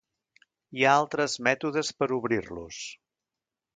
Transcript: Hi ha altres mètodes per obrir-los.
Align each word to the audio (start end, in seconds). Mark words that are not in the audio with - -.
Hi 0.77 0.85
ha 0.85 0.93
altres 1.01 1.35
mètodes 1.49 1.93
per 1.99 2.09
obrir-los. 2.17 2.81